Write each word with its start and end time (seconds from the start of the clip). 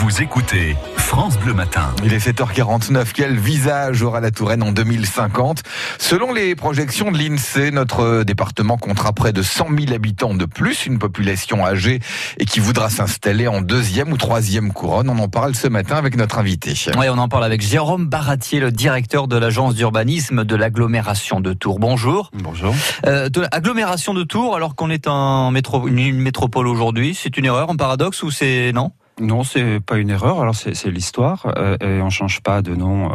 Vous 0.00 0.22
écoutez 0.22 0.76
France 0.96 1.36
Bleu 1.40 1.54
Matin. 1.54 1.92
Il 2.04 2.12
est 2.12 2.24
7h49. 2.24 3.08
Quel 3.12 3.36
visage 3.36 4.00
aura 4.04 4.20
la 4.20 4.30
Touraine 4.30 4.62
en 4.62 4.70
2050 4.70 5.64
Selon 5.98 6.32
les 6.32 6.54
projections 6.54 7.10
de 7.10 7.18
l'INSEE, 7.18 7.72
notre 7.72 8.22
département 8.22 8.76
comptera 8.76 9.12
près 9.12 9.32
de 9.32 9.42
100 9.42 9.70
000 9.76 9.92
habitants 9.92 10.34
de 10.34 10.44
plus, 10.44 10.86
une 10.86 11.00
population 11.00 11.66
âgée 11.66 11.98
et 12.38 12.44
qui 12.44 12.60
voudra 12.60 12.90
s'installer 12.90 13.48
en 13.48 13.60
deuxième 13.60 14.12
ou 14.12 14.16
troisième 14.16 14.72
couronne. 14.72 15.10
On 15.10 15.18
en 15.18 15.28
parle 15.28 15.56
ce 15.56 15.66
matin 15.66 15.96
avec 15.96 16.16
notre 16.16 16.38
invité. 16.38 16.74
Oui, 16.96 17.06
on 17.10 17.18
en 17.18 17.28
parle 17.28 17.42
avec 17.42 17.60
Jérôme 17.60 18.06
Baratier, 18.06 18.60
le 18.60 18.70
directeur 18.70 19.26
de 19.26 19.36
l'agence 19.36 19.74
d'urbanisme 19.74 20.44
de 20.44 20.54
l'agglomération 20.54 21.40
de 21.40 21.52
Tours. 21.54 21.80
Bonjour. 21.80 22.30
Bonjour. 22.34 22.72
Euh, 23.04 23.28
de 23.30 23.40
l'agglomération 23.40 24.14
de 24.14 24.22
Tours, 24.22 24.54
alors 24.54 24.76
qu'on 24.76 24.90
est 24.90 25.08
en 25.08 25.50
métro, 25.50 25.88
une 25.88 26.20
métropole 26.20 26.68
aujourd'hui, 26.68 27.18
c'est 27.20 27.36
une 27.36 27.46
erreur, 27.46 27.68
un 27.68 27.76
paradoxe 27.76 28.22
ou 28.22 28.30
c'est 28.30 28.70
non? 28.72 28.92
Non, 29.20 29.42
c'est 29.44 29.80
pas 29.80 29.98
une 29.98 30.10
erreur. 30.10 30.40
Alors 30.40 30.54
c'est 30.54 30.90
l'histoire 30.90 31.52
euh, 31.56 31.76
et 31.80 32.00
on 32.02 32.10
change 32.10 32.40
pas 32.40 32.62
de 32.62 32.74
nom. 32.74 33.10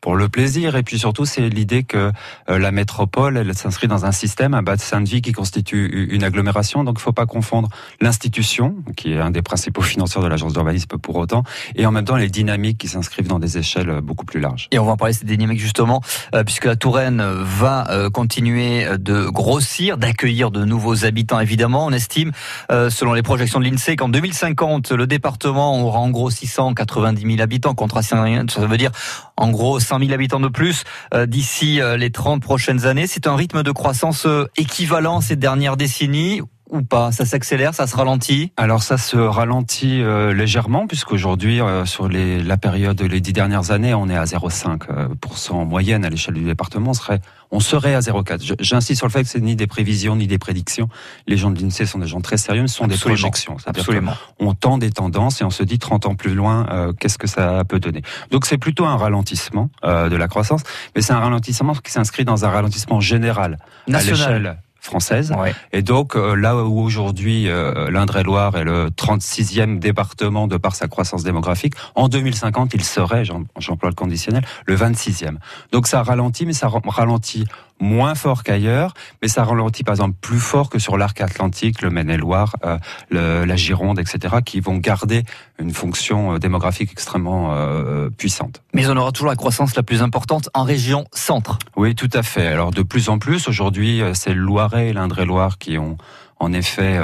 Euh, 0.00 0.10
pour 0.10 0.16
le 0.16 0.28
plaisir. 0.28 0.76
Et 0.76 0.82
puis 0.82 0.98
surtout, 0.98 1.24
c'est 1.24 1.48
l'idée 1.48 1.84
que 1.84 2.12
euh, 2.48 2.58
la 2.58 2.72
métropole, 2.72 3.36
elle 3.36 3.54
s'inscrit 3.54 3.86
dans 3.86 4.06
un 4.06 4.12
système, 4.12 4.54
un 4.54 4.62
bassin 4.62 5.00
de 5.00 5.08
vie 5.08 5.22
qui 5.22 5.32
constitue 5.32 6.08
une 6.10 6.24
agglomération. 6.24 6.84
Donc, 6.84 6.96
il 6.96 7.00
ne 7.00 7.02
faut 7.02 7.12
pas 7.12 7.26
confondre 7.26 7.68
l'institution, 8.00 8.76
qui 8.96 9.12
est 9.12 9.20
un 9.20 9.30
des 9.30 9.42
principaux 9.42 9.82
financeurs 9.82 10.22
de 10.22 10.28
l'agence 10.28 10.54
d'urbanisme 10.54 10.98
pour 10.98 11.16
autant, 11.16 11.44
et 11.74 11.86
en 11.86 11.92
même 11.92 12.04
temps 12.04 12.16
les 12.16 12.28
dynamiques 12.28 12.78
qui 12.78 12.88
s'inscrivent 12.88 13.28
dans 13.28 13.38
des 13.38 13.58
échelles 13.58 14.00
beaucoup 14.00 14.24
plus 14.24 14.40
larges. 14.40 14.68
Et 14.70 14.78
on 14.78 14.84
va 14.84 14.92
en 14.92 14.96
parler 14.96 15.12
ces 15.14 15.26
dynamiques 15.26 15.60
justement, 15.60 16.00
euh, 16.34 16.44
puisque 16.44 16.64
la 16.64 16.76
Touraine 16.76 17.22
va 17.22 17.90
euh, 17.90 18.10
continuer 18.10 18.86
de 18.98 19.28
grossir, 19.28 19.98
d'accueillir 19.98 20.50
de 20.50 20.64
nouveaux 20.64 21.04
habitants. 21.04 21.40
Évidemment, 21.40 21.86
on 21.86 21.92
estime, 21.92 22.32
selon 22.70 23.12
les 23.12 23.22
projections 23.22 23.60
de 23.60 23.64
l'INSEE, 23.64 23.96
qu'en 23.96 24.08
2050, 24.08 24.92
le 24.92 25.06
département 25.06 25.80
aura 25.82 25.98
en 25.98 26.10
gros 26.10 26.30
690 26.30 27.20
000 27.20 27.40
habitants, 27.40 27.74
contre 27.74 28.00
ça 28.02 28.66
veut 28.66 28.76
dire 28.76 28.90
en 29.40 29.50
gros 29.50 29.80
100 29.80 30.00
000 30.00 30.12
habitants 30.12 30.38
de 30.38 30.48
plus 30.48 30.84
euh, 31.14 31.26
d'ici 31.26 31.80
euh, 31.80 31.96
les 31.96 32.10
30 32.10 32.42
prochaines 32.42 32.86
années. 32.86 33.06
C'est 33.06 33.26
un 33.26 33.34
rythme 33.34 33.62
de 33.62 33.72
croissance 33.72 34.26
euh, 34.26 34.46
équivalent 34.56 35.20
ces 35.20 35.34
dernières 35.34 35.76
décennies 35.76 36.42
ou 36.70 36.82
pas? 36.82 37.12
Ça 37.12 37.24
s'accélère, 37.24 37.74
ça 37.74 37.86
se 37.86 37.96
ralentit? 37.96 38.52
Alors 38.56 38.82
ça 38.82 38.98
se 38.98 39.16
ralentit 39.16 40.02
euh, 40.02 40.32
légèrement 40.32 40.86
puisqu'aujourd'hui 40.86 41.60
euh, 41.60 41.84
sur 41.84 42.08
les, 42.08 42.42
la 42.42 42.56
période 42.56 43.00
les 43.00 43.20
dix 43.20 43.32
dernières 43.32 43.70
années, 43.70 43.94
on 43.94 44.08
est 44.08 44.16
à 44.16 44.24
0,5% 44.24 45.52
en 45.52 45.64
moyenne 45.64 46.04
à 46.04 46.10
l'échelle 46.10 46.34
du 46.34 46.44
département. 46.44 46.90
On 46.90 46.94
serait, 46.94 47.20
on 47.50 47.60
serait 47.60 47.94
à 47.94 48.00
0,4. 48.00 48.56
J'insiste 48.60 48.98
sur 48.98 49.06
le 49.06 49.12
fait 49.12 49.22
que 49.22 49.28
c'est 49.28 49.40
ni 49.40 49.56
des 49.56 49.66
prévisions 49.66 50.16
ni 50.16 50.26
des 50.26 50.38
prédictions. 50.38 50.88
Les 51.26 51.36
gens 51.36 51.50
de 51.50 51.60
l'INSEE 51.60 51.86
sont 51.86 51.98
des 51.98 52.06
gens 52.06 52.20
très 52.20 52.36
sérieux, 52.36 52.66
ce 52.66 52.76
sont 52.76 52.86
des 52.86 52.96
projections. 52.96 53.56
Absolument. 53.66 54.14
On 54.38 54.54
tend 54.54 54.78
des 54.78 54.90
tendances 54.90 55.40
et 55.40 55.44
on 55.44 55.50
se 55.50 55.62
dit 55.62 55.78
30 55.78 56.06
ans 56.06 56.14
plus 56.14 56.34
loin, 56.34 56.66
euh, 56.70 56.92
qu'est-ce 56.92 57.18
que 57.18 57.26
ça 57.26 57.64
peut 57.64 57.80
donner? 57.80 58.02
Donc 58.30 58.46
c'est 58.46 58.58
plutôt 58.58 58.86
un 58.86 58.96
ralentissement 58.96 59.70
euh, 59.84 60.08
de 60.08 60.16
la 60.16 60.28
croissance, 60.28 60.62
mais 60.94 61.02
c'est 61.02 61.12
un 61.12 61.20
ralentissement 61.20 61.74
qui 61.74 61.90
s'inscrit 61.90 62.24
dans 62.24 62.44
un 62.44 62.50
ralentissement 62.50 63.00
général 63.00 63.58
National. 63.86 64.22
à 64.22 64.38
l'échelle 64.38 64.58
française. 64.80 65.32
Et 65.72 65.82
donc 65.82 66.16
euh, 66.16 66.34
là 66.34 66.56
où 66.56 66.80
aujourd'hui 66.80 67.48
euh, 67.48 67.90
l'Indre-et-Loire 67.90 68.56
est 68.56 68.64
le 68.64 68.88
36e 68.88 69.78
département 69.78 70.46
de 70.46 70.56
par 70.56 70.74
sa 70.74 70.88
croissance 70.88 71.22
démographique, 71.22 71.74
en 71.94 72.08
2050 72.08 72.74
il 72.74 72.84
serait, 72.84 73.24
j'emploie 73.24 73.90
le 73.90 73.94
conditionnel, 73.94 74.44
le 74.66 74.76
26e. 74.76 75.36
Donc 75.72 75.86
ça 75.86 76.02
ralentit, 76.02 76.46
mais 76.46 76.52
ça 76.52 76.68
ralentit 76.68 77.44
moins 77.80 78.14
fort 78.14 78.42
qu'ailleurs, 78.42 78.94
mais 79.22 79.28
ça 79.28 79.44
ralentit 79.44 79.82
par 79.84 79.94
exemple 79.94 80.16
plus 80.20 80.38
fort 80.38 80.70
que 80.70 80.78
sur 80.78 80.96
l'arc 80.96 81.20
atlantique, 81.20 81.82
le 81.82 81.90
Maine-et-Loire, 81.90 82.56
euh, 82.64 83.46
la 83.46 83.56
Gironde, 83.56 83.98
etc., 83.98 84.36
qui 84.44 84.60
vont 84.60 84.76
garder 84.76 85.24
une 85.58 85.72
fonction 85.72 86.34
euh, 86.34 86.38
démographique 86.38 86.92
extrêmement 86.92 87.54
euh, 87.54 88.10
puissante. 88.10 88.62
Mais 88.74 88.88
on 88.88 88.96
aura 88.96 89.12
toujours 89.12 89.30
la 89.30 89.36
croissance 89.36 89.74
la 89.74 89.82
plus 89.82 90.02
importante 90.02 90.48
en 90.54 90.64
région 90.64 91.04
centre. 91.12 91.58
Oui, 91.76 91.94
tout 91.94 92.10
à 92.12 92.22
fait. 92.22 92.46
Alors 92.46 92.70
de 92.70 92.82
plus 92.82 93.08
en 93.08 93.18
plus, 93.18 93.48
aujourd'hui, 93.48 94.02
c'est 94.14 94.34
le 94.34 94.40
Loiret 94.40 94.88
et 94.88 94.92
l'Indre-et-Loire 94.92 95.58
qui 95.58 95.78
ont 95.78 95.96
en 96.40 96.52
effet 96.52 96.98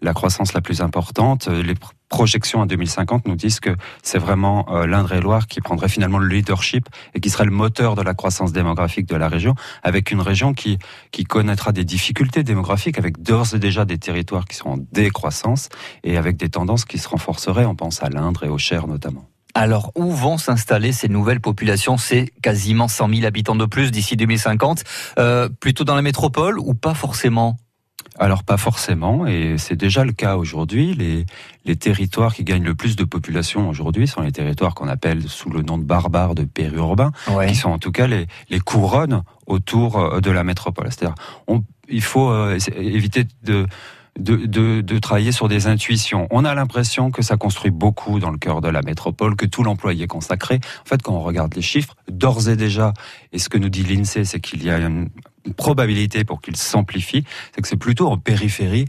la 0.00 0.14
croissance 0.14 0.52
la 0.52 0.60
plus 0.60 0.80
importante. 0.80 1.48
Les 1.48 1.74
projections 2.12 2.62
à 2.62 2.66
2050 2.66 3.26
nous 3.26 3.34
disent 3.34 3.58
que 3.58 3.74
c'est 4.02 4.18
vraiment 4.18 4.66
euh, 4.68 4.86
l'Indre-et-Loire 4.86 5.48
qui 5.48 5.60
prendrait 5.60 5.88
finalement 5.88 6.18
le 6.18 6.28
leadership 6.28 6.88
et 7.14 7.20
qui 7.20 7.30
serait 7.30 7.46
le 7.46 7.50
moteur 7.50 7.96
de 7.96 8.02
la 8.02 8.14
croissance 8.14 8.52
démographique 8.52 9.06
de 9.06 9.16
la 9.16 9.28
région, 9.28 9.54
avec 9.82 10.12
une 10.12 10.20
région 10.20 10.52
qui, 10.52 10.78
qui 11.10 11.24
connaîtra 11.24 11.72
des 11.72 11.84
difficultés 11.84 12.44
démographiques, 12.44 12.98
avec 12.98 13.20
d'ores 13.22 13.54
et 13.54 13.58
déjà 13.58 13.84
des 13.84 13.98
territoires 13.98 14.44
qui 14.44 14.56
sont 14.56 14.68
en 14.68 14.78
décroissance 14.92 15.70
et 16.04 16.18
avec 16.18 16.36
des 16.36 16.50
tendances 16.50 16.84
qui 16.84 16.98
se 16.98 17.08
renforceraient. 17.08 17.64
On 17.64 17.74
pense 17.74 18.02
à 18.02 18.10
l'Indre 18.10 18.44
et 18.44 18.48
au 18.48 18.58
Cher 18.58 18.86
notamment. 18.86 19.24
Alors, 19.54 19.92
où 19.96 20.10
vont 20.10 20.38
s'installer 20.38 20.92
ces 20.92 21.08
nouvelles 21.08 21.40
populations? 21.40 21.96
C'est 21.96 22.30
quasiment 22.42 22.88
100 22.88 23.08
000 23.08 23.26
habitants 23.26 23.56
de 23.56 23.66
plus 23.66 23.90
d'ici 23.90 24.16
2050. 24.16 24.84
Euh, 25.18 25.48
plutôt 25.48 25.84
dans 25.84 25.94
la 25.94 26.02
métropole 26.02 26.58
ou 26.58 26.74
pas 26.74 26.94
forcément? 26.94 27.56
Alors 28.18 28.42
pas 28.44 28.56
forcément, 28.56 29.26
et 29.26 29.56
c'est 29.58 29.76
déjà 29.76 30.04
le 30.04 30.12
cas 30.12 30.36
aujourd'hui. 30.36 30.94
Les, 30.94 31.24
les 31.64 31.76
territoires 31.76 32.34
qui 32.34 32.44
gagnent 32.44 32.64
le 32.64 32.74
plus 32.74 32.94
de 32.96 33.04
population 33.04 33.68
aujourd'hui 33.68 34.06
sont 34.06 34.20
les 34.20 34.32
territoires 34.32 34.74
qu'on 34.74 34.88
appelle 34.88 35.28
sous 35.28 35.50
le 35.50 35.62
nom 35.62 35.78
de 35.78 35.84
barbares 35.84 36.34
de 36.34 36.44
périurbains, 36.44 37.12
qui 37.48 37.54
sont 37.54 37.70
en 37.70 37.78
tout 37.78 37.92
cas 37.92 38.06
les, 38.06 38.26
les 38.50 38.60
couronnes 38.60 39.22
autour 39.46 39.98
euh, 39.98 40.20
de 40.20 40.30
la 40.30 40.44
métropole. 40.44 40.88
C'est-à-dire, 40.90 41.14
il 41.88 42.02
faut 42.02 42.30
euh, 42.30 42.58
éviter 42.76 43.26
de 43.44 43.66
de, 44.18 44.36
de, 44.36 44.80
de, 44.82 44.98
travailler 44.98 45.32
sur 45.32 45.48
des 45.48 45.66
intuitions. 45.66 46.28
On 46.30 46.44
a 46.44 46.54
l'impression 46.54 47.10
que 47.10 47.22
ça 47.22 47.36
construit 47.36 47.70
beaucoup 47.70 48.20
dans 48.20 48.30
le 48.30 48.38
cœur 48.38 48.60
de 48.60 48.68
la 48.68 48.82
métropole, 48.82 49.36
que 49.36 49.46
tout 49.46 49.62
l'emploi 49.62 49.94
y 49.94 50.02
est 50.02 50.06
consacré. 50.06 50.60
En 50.82 50.88
fait, 50.88 51.02
quand 51.02 51.14
on 51.14 51.22
regarde 51.22 51.54
les 51.54 51.62
chiffres, 51.62 51.96
d'ores 52.08 52.48
et 52.48 52.56
déjà, 52.56 52.92
et 53.32 53.38
ce 53.38 53.48
que 53.48 53.58
nous 53.58 53.70
dit 53.70 53.82
l'INSEE, 53.82 54.24
c'est 54.24 54.40
qu'il 54.40 54.62
y 54.62 54.70
a 54.70 54.78
une 54.78 55.08
probabilité 55.56 56.24
pour 56.24 56.40
qu'il 56.40 56.56
s'amplifie, 56.56 57.24
c'est 57.54 57.62
que 57.62 57.68
c'est 57.68 57.76
plutôt 57.76 58.08
en 58.08 58.18
périphérie 58.18 58.86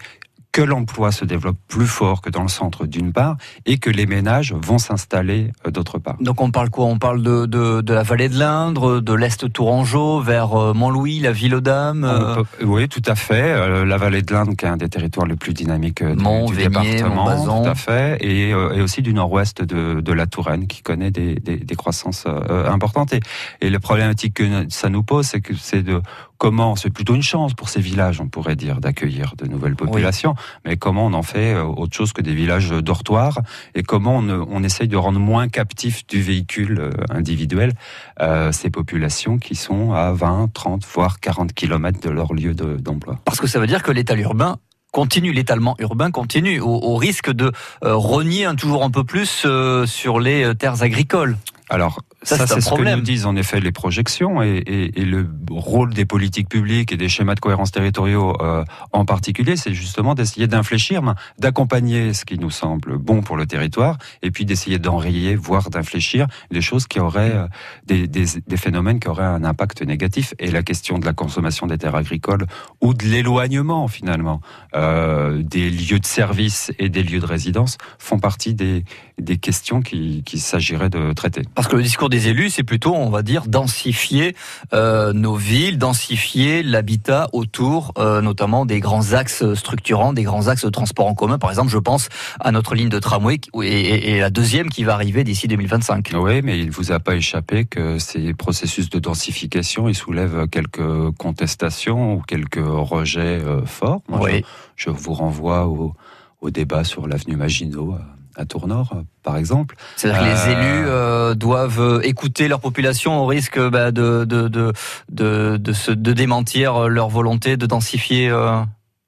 que 0.53 0.61
l'emploi 0.61 1.11
se 1.11 1.25
développe 1.25 1.57
plus 1.67 1.87
fort 1.87 2.21
que 2.21 2.29
dans 2.29 2.43
le 2.43 2.47
centre 2.47 2.85
d'une 2.85 3.11
part 3.11 3.37
et 3.65 3.79
que 3.79 3.89
les 3.89 4.05
ménages 4.05 4.53
vont 4.53 4.77
s'installer 4.77 5.51
euh, 5.65 5.71
d'autre 5.71 5.97
part. 5.97 6.15
Donc 6.21 6.41
on 6.41 6.51
parle 6.51 6.69
quoi? 6.69 6.85
On 6.85 6.99
parle 6.99 7.23
de, 7.23 7.47
de, 7.47 7.81
de, 7.81 7.93
la 7.93 8.03
vallée 8.03 8.29
de 8.29 8.37
l'Indre, 8.37 9.01
de 9.01 9.13
l'Est 9.13 9.51
Tourangeau, 9.51 10.21
vers 10.21 10.53
euh, 10.53 10.73
Montlouis, 10.73 11.19
la 11.19 11.31
ville 11.31 11.55
aux 11.55 11.61
Dames 11.61 12.05
euh 12.05 12.43
Oui, 12.63 12.87
tout 12.87 13.01
à 13.07 13.15
fait. 13.15 13.83
La 13.83 13.97
vallée 13.97 14.21
de 14.21 14.31
l'Indre 14.31 14.53
qui 14.55 14.65
est 14.65 14.69
un 14.69 14.77
des 14.77 14.89
territoires 14.89 15.25
les 15.25 15.35
plus 15.35 15.53
dynamiques 15.53 16.03
du, 16.03 16.23
Mont, 16.23 16.45
du 16.45 16.57
département, 16.57 17.63
tout 17.63 17.69
à 17.69 17.75
fait. 17.75 18.23
Et, 18.23 18.49
et 18.49 18.81
aussi 18.81 19.01
du 19.01 19.13
nord-ouest 19.13 19.63
de, 19.63 20.01
de, 20.01 20.13
la 20.13 20.27
Touraine 20.27 20.67
qui 20.67 20.83
connaît 20.83 21.09
des, 21.09 21.35
des, 21.35 21.57
des 21.57 21.75
croissances 21.75 22.27
importantes. 22.67 23.13
Et, 23.13 23.21
et 23.61 23.71
la 23.71 23.79
problématique 23.79 24.35
que 24.35 24.43
ça 24.69 24.89
nous 24.89 25.01
pose, 25.01 25.25
c'est 25.25 25.41
que 25.41 25.55
c'est 25.55 25.81
de 25.81 25.99
comment, 26.43 26.75
c'est 26.75 26.89
plutôt 26.89 27.15
une 27.15 27.23
chance 27.23 27.53
pour 27.53 27.69
ces 27.69 27.79
villages, 27.79 28.19
on 28.19 28.27
pourrait 28.27 28.57
dire, 28.57 28.81
d'accueillir 28.81 29.35
de 29.37 29.45
nouvelles 29.47 29.77
populations, 29.77 30.35
mais 30.65 30.75
comment 30.75 31.05
on 31.05 31.13
en 31.13 31.23
fait 31.23 31.53
euh, 31.53 31.63
autre 31.63 31.95
chose 31.95 32.11
que 32.11 32.21
des 32.21 32.35
villages 32.35 32.69
dortoirs 32.69 33.39
et 33.75 33.81
comment 33.81 34.17
on, 34.17 34.29
on 34.29 34.61
essaye 34.61 34.89
de 34.89 34.97
rendre 34.97 35.21
moins 35.21 35.47
captifs 35.47 36.05
du 36.05 36.21
véhicule 36.21 36.79
euh, 36.81 36.91
individuel 37.09 37.71
euh, 38.19 38.51
ces 38.51 38.69
populations 38.69 39.37
qui 39.37 39.55
sont 39.55 39.93
à 39.93 40.11
20, 40.11 40.51
30, 40.51 40.85
voire 40.85 41.21
40 41.21 41.53
kilomètres 41.53 42.01
de 42.01 42.09
leur 42.09 42.33
lieu 42.33 42.53
d'emploi. 42.53 43.19
Parce 43.23 43.39
que 43.39 43.47
ça 43.47 43.61
veut 43.61 43.67
dire 43.67 43.81
que 43.81 43.93
l'étal 43.93 44.19
urbain 44.19 44.57
continue, 44.91 45.31
l'étalement 45.31 45.77
urbain 45.79 46.11
continue, 46.11 46.59
au, 46.59 46.97
risque 46.97 47.31
de 47.31 47.53
renier 47.81 48.43
un, 48.43 48.55
toujours 48.55 48.83
un 48.83 48.91
peu 48.91 49.05
plus 49.05 49.47
sur 49.85 50.19
les 50.19 50.53
terres 50.55 50.83
agricoles. 50.83 51.37
Alors, 51.73 52.01
ça, 52.21 52.45
c'est 52.45 52.61
ce 52.61 52.69
que 52.69 52.95
nous 52.95 53.01
disent 53.01 53.25
en 53.25 53.35
effet 53.35 53.59
les 53.59 53.71
projections 53.71 54.43
et, 54.43 54.57
et, 54.67 55.01
et, 55.01 55.05
le 55.05 55.27
rôle 55.49 55.91
des 55.91 56.05
politiques 56.05 56.47
publiques 56.47 56.91
et 56.91 56.97
des 56.97 57.09
schémas 57.09 57.33
de 57.33 57.39
cohérence 57.39 57.71
territoriaux 57.71 58.37
euh, 58.41 58.63
en 58.91 59.05
particulier, 59.05 59.55
c'est 59.55 59.73
justement 59.73 60.13
d'essayer 60.13 60.45
d'infléchir, 60.45 61.01
d'accompagner 61.39 62.13
ce 62.13 62.25
qui 62.25 62.37
nous 62.37 62.51
semble 62.51 62.99
bon 62.99 63.23
pour 63.23 63.37
le 63.37 63.47
territoire 63.47 63.97
et 64.21 64.29
puis 64.29 64.45
d'essayer 64.45 64.77
d'enrayer, 64.77 65.35
voire 65.35 65.71
d'infléchir 65.71 66.27
des 66.51 66.61
choses 66.61 66.85
qui 66.85 66.99
auraient 66.99 67.33
euh, 67.33 67.47
des, 67.87 68.07
des, 68.07 68.25
des, 68.45 68.57
phénomènes 68.57 68.99
qui 68.99 69.07
auraient 69.07 69.25
un 69.25 69.43
impact 69.43 69.81
négatif. 69.81 70.35
Et 70.37 70.51
la 70.51 70.61
question 70.61 70.99
de 70.99 71.05
la 71.07 71.13
consommation 71.13 71.65
des 71.65 71.79
terres 71.79 71.95
agricoles 71.95 72.45
ou 72.81 72.93
de 72.93 73.03
l'éloignement 73.03 73.87
finalement 73.87 74.41
euh, 74.75 75.41
des 75.41 75.71
lieux 75.71 75.99
de 75.99 76.05
service 76.05 76.71
et 76.77 76.89
des 76.89 77.01
lieux 77.01 77.19
de 77.19 77.25
résidence 77.25 77.79
font 77.97 78.19
partie 78.19 78.53
des, 78.53 78.85
des 79.19 79.37
questions 79.37 79.81
qu'il 79.81 80.23
qui 80.23 80.37
s'agirait 80.37 80.91
de 80.91 81.13
traiter. 81.13 81.41
Parce 81.63 81.71
que 81.71 81.77
le 81.77 81.83
discours 81.83 82.09
des 82.09 82.27
élus, 82.27 82.49
c'est 82.49 82.65
plutôt, 82.65 82.93
on 82.93 83.09
va 83.09 83.21
dire, 83.21 83.45
densifier 83.47 84.35
euh, 84.73 85.13
nos 85.13 85.35
villes, 85.35 85.77
densifier 85.77 86.61
l'habitat 86.61 87.29
autour, 87.31 87.93
euh, 87.97 88.19
notamment 88.19 88.65
des 88.65 88.81
grands 88.81 89.13
axes 89.13 89.45
structurants, 89.53 90.11
des 90.11 90.23
grands 90.23 90.49
axes 90.49 90.65
de 90.65 90.69
transport 90.69 91.07
en 91.07 91.15
commun. 91.15 91.37
Par 91.37 91.51
exemple, 91.51 91.71
je 91.71 91.77
pense 91.77 92.09
à 92.41 92.51
notre 92.51 92.75
ligne 92.75 92.89
de 92.89 92.99
tramway 92.99 93.39
et, 93.61 94.11
et 94.11 94.19
la 94.19 94.29
deuxième 94.29 94.67
qui 94.67 94.83
va 94.83 94.93
arriver 94.93 95.23
d'ici 95.23 95.47
2025. 95.47 96.11
Oui, 96.15 96.41
mais 96.41 96.59
il 96.59 96.65
ne 96.65 96.71
vous 96.71 96.91
a 96.91 96.99
pas 96.99 97.15
échappé 97.15 97.63
que 97.63 97.97
ces 97.97 98.33
processus 98.33 98.89
de 98.89 98.99
densification, 98.99 99.87
ils 99.87 99.95
soulèvent 99.95 100.49
quelques 100.49 101.11
contestations 101.17 102.15
ou 102.15 102.21
quelques 102.23 102.59
rejets 102.59 103.39
euh, 103.41 103.65
forts. 103.65 104.01
oui. 104.09 104.43
je, 104.75 104.89
je, 104.89 104.89
vous 104.89 105.13
renvoie 105.13 105.65
au, 105.67 105.93
au 106.41 106.49
débat 106.49 106.83
sur 106.83 107.07
l'avenue 107.07 107.37
Maginot 107.37 107.95
à 108.35 108.45
Tours-Nord, 108.45 108.95
par 109.23 109.37
exemple. 109.37 109.75
C'est-à-dire 109.95 110.21
que 110.21 110.25
les 110.25 110.51
élus 110.51 111.35
doivent 111.35 112.01
écouter 112.03 112.47
leur 112.47 112.59
population 112.59 113.19
au 113.21 113.25
risque 113.25 113.59
bah, 113.59 113.91
de, 113.91 114.25
de, 114.25 114.47
de, 114.47 114.73
de, 115.11 115.57
de, 115.57 115.93
de 115.93 116.13
démentir 116.13 116.87
leur 116.89 117.09
volonté 117.09 117.57
de 117.57 117.65
densifier 117.65 118.31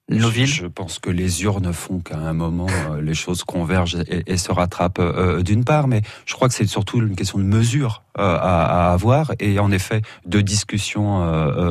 nos 0.10 0.30
villes 0.30 0.46
Je 0.46 0.68
pense 0.68 1.00
que 1.00 1.10
les 1.10 1.44
urnes 1.44 1.74
font 1.74 2.00
qu'à 2.00 2.18
un 2.18 2.34
moment, 2.34 2.68
euh, 2.70 3.02
les 3.02 3.16
choses 3.16 3.44
convergent 3.44 3.98
et, 4.08 4.38
se 4.38 4.52
rattrapent 4.52 5.00
euh, 5.00 5.42
d'une 5.42 5.66
part, 5.66 5.88
mais 5.88 6.02
je 6.26 6.36
crois 6.36 6.48
que 6.48 6.54
c'est 6.54 6.68
surtout 6.68 7.00
une 7.00 7.16
question 7.16 7.40
de 7.40 7.44
mesure 7.44 8.04
euh, 8.20 8.38
à, 8.40 8.94
avoir 8.94 9.32
et 9.40 9.58
en 9.58 9.72
effet 9.72 10.04
de 10.26 10.42
discussion 10.42 11.06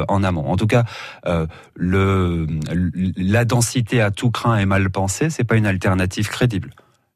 en 0.08 0.24
amont. 0.24 0.46
En 0.50 0.56
tout 0.56 0.66
cas, 0.66 0.84
le, 1.74 2.46
la 3.16 3.44
densité 3.44 4.00
à 4.00 4.10
tout 4.10 4.30
craint 4.30 4.56
et 4.56 4.66
mal 4.66 4.90
pensée, 4.90 5.30
c'est 5.30 5.44
pas 5.44 5.56
une 5.56 5.66
alternative 5.66 6.28
crédible. 6.28 6.74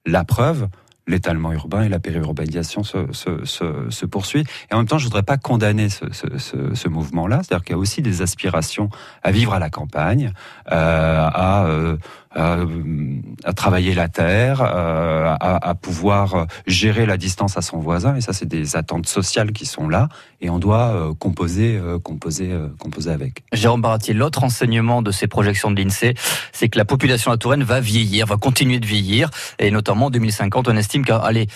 La 0.08 0.24
preuve, 0.24 0.68
l'étalement 1.08 1.52
urbain 1.52 1.82
et 1.82 1.88
la 1.88 1.98
périurbanisation 1.98 2.84
se, 2.84 2.98
se, 3.12 3.44
se, 3.88 4.06
poursuit. 4.06 4.44
Et 4.70 4.74
en 4.74 4.78
même 4.78 4.86
temps, 4.86 4.98
je 4.98 5.04
voudrais 5.04 5.22
pas 5.22 5.38
condamner 5.38 5.88
ce, 5.88 6.04
ce 6.74 6.88
mouvement-là. 6.88 7.40
C'est-à-dire 7.42 7.64
qu'il 7.64 7.74
y 7.74 7.76
a 7.76 7.78
aussi 7.78 8.02
des 8.02 8.22
aspirations 8.22 8.90
à 9.22 9.30
vivre 9.30 9.54
à 9.54 9.58
la 9.58 9.70
campagne, 9.70 10.32
euh, 10.70 11.28
à 11.32 11.66
euh, 11.66 11.96
à, 12.34 12.58
à, 13.44 13.52
travailler 13.54 13.94
la 13.94 14.08
terre, 14.08 14.60
euh, 14.60 15.34
à, 15.40 15.70
à, 15.70 15.74
pouvoir 15.74 16.46
gérer 16.66 17.06
la 17.06 17.16
distance 17.16 17.56
à 17.56 17.62
son 17.62 17.78
voisin. 17.78 18.16
Et 18.16 18.20
ça, 18.20 18.34
c'est 18.34 18.46
des 18.46 18.76
attentes 18.76 19.08
sociales 19.08 19.52
qui 19.52 19.64
sont 19.64 19.88
là, 19.88 20.10
et 20.42 20.50
on 20.50 20.58
doit 20.58 21.14
composer, 21.18 21.80
composer, 22.04 22.54
composer 22.78 23.10
avec. 23.10 23.42
Jérôme 23.52 23.80
Baratier, 23.80 24.12
l'autre 24.12 24.44
enseignement 24.44 25.00
de 25.00 25.10
ces 25.10 25.26
projections 25.26 25.70
de 25.70 25.80
l'Insee, 25.82 26.14
c'est 26.52 26.68
que 26.68 26.76
la 26.76 26.84
population 26.84 27.30
la 27.30 27.38
Touraine 27.38 27.64
va 27.64 27.80
vieillir, 27.80 28.26
va 28.26 28.36
continuer 28.36 28.78
de 28.78 28.86
vieillir, 28.86 29.30
et 29.58 29.70
notamment 29.70 30.06
en 30.06 30.10
2050, 30.10 30.68
on 30.68 30.76
estime 30.76 30.97
qu'allez, 31.04 31.46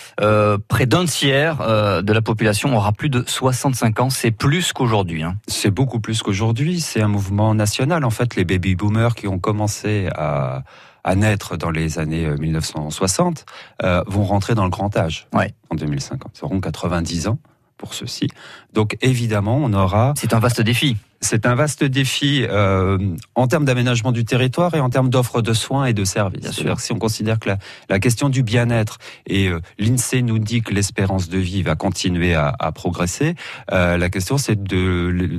près 0.67 0.85
d'un 0.85 1.05
tiers 1.05 1.57
de 2.03 2.13
la 2.13 2.21
population 2.21 2.75
aura 2.75 2.91
plus 2.91 3.09
de 3.09 3.23
65 3.25 3.99
ans. 3.99 4.09
C'est 4.09 4.31
plus 4.31 4.73
qu'aujourd'hui. 4.73 5.23
Hein. 5.23 5.35
C'est 5.47 5.71
beaucoup 5.71 5.99
plus 5.99 6.21
qu'aujourd'hui. 6.21 6.79
C'est 6.81 7.01
un 7.01 7.07
mouvement 7.07 7.55
national. 7.55 8.03
En 8.05 8.09
fait, 8.09 8.35
les 8.35 8.45
baby 8.45 8.75
boomers 8.75 9.15
qui 9.15 9.27
ont 9.27 9.39
commencé 9.39 10.09
à 10.15 10.63
à 11.03 11.15
naître 11.15 11.57
dans 11.57 11.71
les 11.71 11.99
années 11.99 12.27
1960 12.27 13.45
euh, 13.83 13.87
euh, 13.87 14.03
vont 14.07 14.23
rentrer 14.23 14.55
dans 14.55 14.63
le 14.63 14.69
grand 14.69 14.95
âge 14.95 15.27
en 15.33 15.75
2050. 15.75 16.31
Ils 16.39 16.45
auront 16.45 16.61
90 16.61 17.27
ans 17.27 17.39
pour 17.77 17.93
ceux-ci. 17.93 18.29
Donc 18.73 18.97
évidemment, 19.01 19.57
on 19.57 19.73
aura... 19.73 20.13
C'est 20.17 20.33
un 20.33 20.39
vaste 20.39 20.61
défi. 20.61 20.95
C'est 21.23 21.45
un 21.45 21.55
vaste 21.55 21.83
défi 21.85 22.45
euh, 22.49 22.97
en 23.35 23.47
termes 23.47 23.63
d'aménagement 23.63 24.11
du 24.11 24.25
territoire 24.25 24.75
et 24.75 24.81
en 24.81 24.89
termes 24.89 25.09
d'offres 25.09 25.41
de 25.41 25.53
soins 25.53 25.85
et 25.85 25.93
de 25.93 26.03
services. 26.03 26.51
Sûr. 26.51 26.79
Si 26.79 26.91
on 26.91 26.99
considère 26.99 27.39
que 27.39 27.49
la, 27.49 27.57
la 27.89 27.99
question 27.99 28.27
du 28.29 28.43
bien-être 28.43 28.97
et 29.25 29.47
euh, 29.47 29.61
l'INSEE 29.79 30.21
nous 30.21 30.37
dit 30.37 30.61
que 30.61 30.73
l'espérance 30.73 31.29
de 31.29 31.37
vie 31.37 31.63
va 31.63 31.75
continuer 31.75 32.35
à, 32.35 32.53
à 32.59 32.71
progresser, 32.73 33.35
euh, 33.71 33.97
la 33.97 34.09
question 34.09 34.37
c'est 34.37 34.61
de 34.61 34.83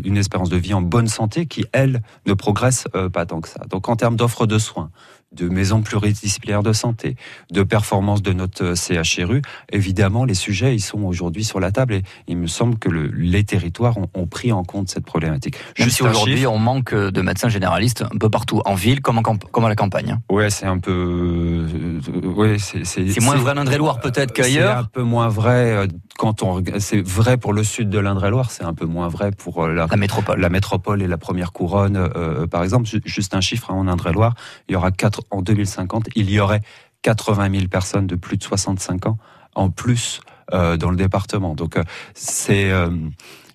une 0.05 0.17
espérance 0.17 0.49
de 0.49 0.57
vie 0.57 0.75
en 0.75 0.83
bonne 0.83 1.09
santé 1.09 1.47
qui 1.47 1.67
elle 1.73 2.01
ne 2.27 2.33
progresse 2.35 2.89
euh, 2.95 3.11
pas 3.11 3.27
tant 3.27 3.41
que 3.43 3.49
ça. 3.49 3.61
Donc 3.69 3.89
en 3.89 3.97
termes 3.97 4.17
d'offres 4.17 4.47
de 4.47 4.59
soins, 4.59 4.91
de 5.35 5.49
maisons 5.49 5.83
pluridisciplinaires 5.83 6.63
de 6.63 6.73
santé, 6.73 7.17
de 7.51 7.63
performance 7.63 8.23
de 8.23 8.33
notre 8.33 8.75
CHRU, 8.75 9.43
évidemment, 9.73 10.25
les 10.25 10.35
sujets, 10.35 10.75
ils 10.75 10.81
sont 10.81 11.03
aujourd'hui 11.03 11.45
sur 11.45 11.61
la 11.61 11.73
table 11.73 11.95
et 11.95 12.03
il 12.29 12.37
me 12.37 12.47
semble 12.47 12.79
que 12.79 12.89
le, 12.89 13.07
les 13.09 13.45
territoires 13.45 13.99
ont, 13.99 14.09
ont, 14.15 14.27
pris 14.27 14.53
en 14.53 14.65
compte 14.65 14.89
cette 14.89 15.05
problématique. 15.05 15.57
Même 15.79 15.87
Juste 15.87 15.97
si 15.97 16.03
aujourd'hui, 16.03 16.47
on 16.47 16.59
manque 16.59 16.95
de 16.95 17.21
médecins 17.23 17.49
généralistes 17.49 18.03
un 18.03 18.19
peu 18.19 18.31
partout, 18.31 18.63
en 18.65 18.75
ville 18.75 19.01
comme, 19.01 19.19
en, 19.19 19.23
comme 19.23 19.65
à 19.65 19.69
la 19.69 19.77
campagne. 19.77 20.13
Hein. 20.13 20.23
Ouais, 20.31 20.51
c'est 20.51 20.67
un 20.67 20.79
peu... 20.79 20.93
Euh, 20.93 22.29
ouais, 22.29 22.57
c'est 22.59 23.21
moins 23.21 23.37
vrai 23.37 23.53
en 23.53 23.59
Indre-et-Loire 23.59 24.01
peut-être 24.01 24.33
qu'ailleurs 24.33 24.73
C'est 24.73 24.81
un 24.81 24.85
peu 24.85 25.03
moins 25.03 25.29
vrai 25.29 25.73
euh, 25.73 25.87
quand 26.19 26.43
on... 26.43 26.63
C'est 26.79 27.01
vrai 27.01 27.37
pour 27.37 27.53
le 27.53 27.65
sud 27.65 27.91
de 27.91 27.99
l'Indre-et-Loire, 27.99 28.51
c'est 28.51 28.65
un 28.65 28.75
peu 28.75 28.87
moins 28.87 29.09
vrai 29.09 29.31
pour 29.31 29.65
euh, 29.65 29.73
la, 29.73 29.87
la 29.87 29.97
métropole. 29.97 30.41
La 30.41 30.49
métropole 30.49 31.03
et 31.03 31.07
la 31.07 31.19
première 31.19 31.53
couronne, 31.53 31.97
euh, 31.97 32.47
par 32.47 32.63
exemple. 32.63 32.89
Juste 33.05 33.35
un 33.35 33.41
chiffre, 33.41 33.71
hein, 33.71 33.75
en 33.75 33.89
Indre-et-Loire, 33.89 34.35
il 34.69 34.73
y 34.73 34.77
aura 34.77 34.91
quatre 34.91 35.24
en 35.31 35.43
2050, 35.43 36.09
il 36.15 36.31
y 36.31 36.41
aurait 36.41 36.61
80 37.03 37.51
000 37.51 37.69
personnes 37.69 38.07
de 38.07 38.17
plus 38.17 38.37
de 38.37 38.43
65 38.43 39.07
ans 39.07 39.19
en 39.55 39.71
plus 39.71 40.21
euh, 40.53 40.77
dans 40.77 40.91
le 40.91 40.97
département. 40.97 41.55
Donc 41.55 41.77
euh, 41.77 41.85
c'est 42.15 42.71
euh, 42.71 42.91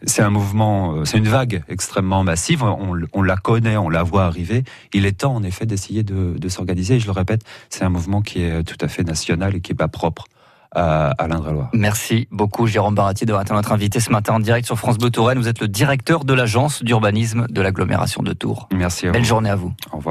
c'est 0.04 0.22
un 0.22 0.30
mouvement, 0.30 1.04
c'est 1.04 1.18
une 1.18 1.28
vague 1.28 1.62
extrêmement 1.68 2.24
massive. 2.24 2.64
On, 2.64 2.94
on, 3.12 3.22
la 3.22 3.36
connaît, 3.36 3.76
on 3.76 3.90
la 3.90 4.02
voit 4.02 4.24
arriver. 4.24 4.64
Il 4.94 5.06
est 5.06 5.20
temps 5.20 5.36
en 5.36 5.44
effet 5.44 5.66
d'essayer 5.66 6.04
de, 6.04 6.38
de 6.38 6.50
s'organiser. 6.50 6.96
Et 6.96 7.00
je 7.02 7.06
le 7.06 7.12
répète, 7.12 7.42
c'est 7.70 7.84
un 7.84 7.90
mouvement 7.90 8.22
qui 8.22 8.42
est 8.42 8.64
tout 8.64 8.78
à 8.80 8.88
fait 8.88 9.04
national 9.04 9.58
et 9.58 9.60
qui 9.60 9.74
est 9.74 9.76
pas 9.76 9.90
propre 9.90 10.24
à, 10.72 11.10
à 11.10 11.28
l'Indre-et-Loire. 11.28 11.70
Merci 11.74 12.28
beaucoup 12.32 12.68
Jérôme 12.68 12.96
Baratier 12.96 13.26
d'avoir 13.26 13.44
été 13.44 13.54
notre 13.54 13.72
invité 13.72 14.00
ce 14.00 14.12
matin 14.12 14.36
en 14.36 14.40
direct 14.40 14.66
sur 14.66 14.78
France 14.78 14.98
Bleu 14.98 15.10
Touraine. 15.10 15.38
Vous 15.38 15.48
êtes 15.48 15.60
le 15.60 15.68
directeur 15.68 16.26
de 16.26 16.34
l'agence 16.34 16.84
d'urbanisme 16.84 17.48
de 17.50 17.62
l'agglomération 17.62 18.24
de 18.24 18.34
Tours. 18.34 18.70
Merci. 18.74 19.08
Belle 19.10 19.26
journée 19.26 19.50
à 19.50 19.56
vous. 19.56 19.74
Au 19.92 19.98
revoir. 19.98 20.08